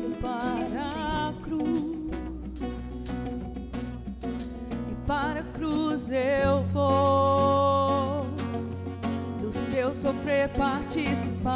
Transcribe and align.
olho 0.00 0.16
para 0.20 1.28
a 1.28 1.32
cruz. 1.42 3.04
E 4.90 4.94
para 5.06 5.40
a 5.40 5.44
cruz 5.44 6.10
eu 6.10 6.62
vou. 6.72 8.26
Do 9.40 9.52
seu 9.52 9.94
sofrer 9.94 10.48
participar. 10.50 11.50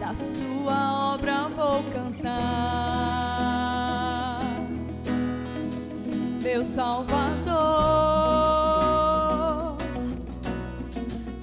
Da 0.00 0.14
sua 0.14 1.14
obra 1.14 1.48
vou 1.48 1.82
cantar. 1.92 2.38
Meu 6.42 6.64
Salvador 6.64 7.18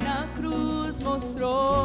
na 0.04 0.28
cruz 0.36 1.00
mostrou 1.02 1.85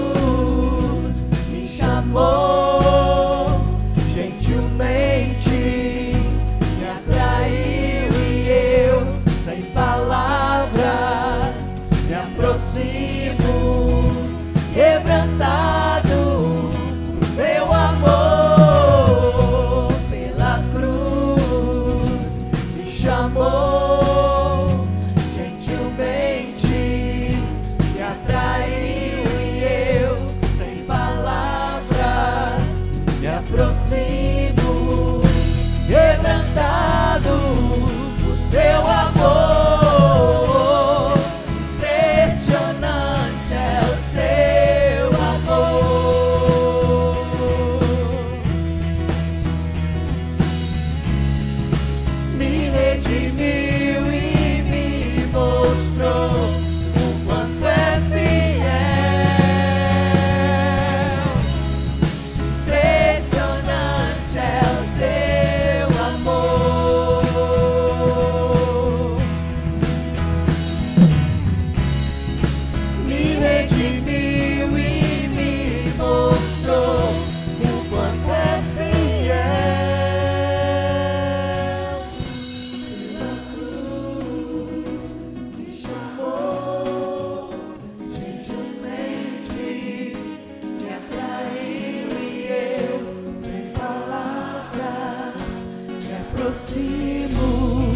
aproximo, 96.51 97.93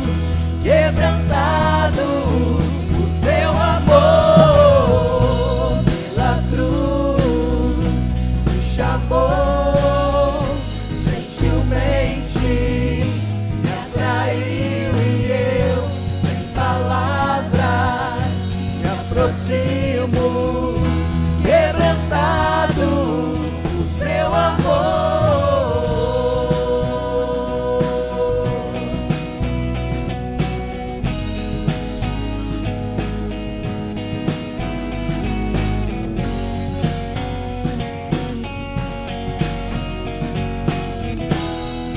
quebrantado. 0.64 2.25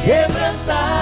quebrantar. 0.09 0.98